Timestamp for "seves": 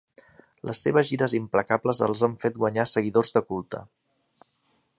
0.85-1.09